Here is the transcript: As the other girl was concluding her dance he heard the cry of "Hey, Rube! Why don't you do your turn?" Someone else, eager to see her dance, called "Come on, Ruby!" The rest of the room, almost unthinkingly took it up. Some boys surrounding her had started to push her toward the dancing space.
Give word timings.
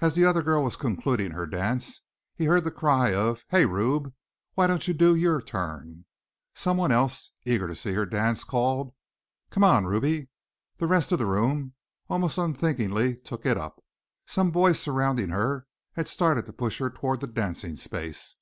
As 0.00 0.16
the 0.16 0.24
other 0.24 0.42
girl 0.42 0.64
was 0.64 0.74
concluding 0.74 1.30
her 1.30 1.46
dance 1.46 2.02
he 2.34 2.46
heard 2.46 2.64
the 2.64 2.72
cry 2.72 3.14
of 3.14 3.44
"Hey, 3.50 3.64
Rube! 3.64 4.12
Why 4.54 4.66
don't 4.66 4.88
you 4.88 4.92
do 4.92 5.14
your 5.14 5.40
turn?" 5.40 6.04
Someone 6.52 6.90
else, 6.90 7.30
eager 7.44 7.68
to 7.68 7.76
see 7.76 7.92
her 7.92 8.04
dance, 8.04 8.42
called 8.42 8.92
"Come 9.50 9.62
on, 9.62 9.86
Ruby!" 9.86 10.30
The 10.78 10.88
rest 10.88 11.12
of 11.12 11.20
the 11.20 11.26
room, 11.26 11.74
almost 12.10 12.38
unthinkingly 12.38 13.18
took 13.18 13.46
it 13.46 13.56
up. 13.56 13.80
Some 14.26 14.50
boys 14.50 14.80
surrounding 14.80 15.28
her 15.28 15.68
had 15.92 16.08
started 16.08 16.44
to 16.46 16.52
push 16.52 16.78
her 16.80 16.90
toward 16.90 17.20
the 17.20 17.28
dancing 17.28 17.76
space. 17.76 18.34